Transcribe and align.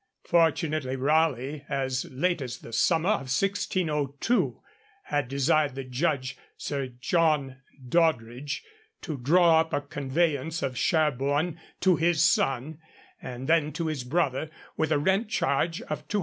Fortunately 0.25 0.95
Raleigh, 0.95 1.63
as 1.69 2.05
late 2.05 2.41
as 2.41 2.57
the 2.57 2.73
summer 2.73 3.09
of 3.11 3.29
1602, 3.29 4.59
had 5.03 5.27
desired 5.27 5.75
the 5.75 5.83
judge, 5.83 6.35
Sir 6.57 6.87
John 6.99 7.57
Doddridge, 7.87 8.63
to 9.03 9.15
draw 9.19 9.59
up 9.59 9.73
a 9.73 9.81
conveyance 9.81 10.63
of 10.63 10.75
Sherborne 10.75 11.59
to 11.81 11.97
his 11.97 12.23
son, 12.23 12.79
and 13.21 13.47
then 13.47 13.71
to 13.73 13.85
his 13.85 14.03
brother, 14.03 14.49
with 14.75 14.91
a 14.91 14.97
rent 14.97 15.29
charge 15.29 15.83
of 15.83 16.07
200_l. 16.07 16.19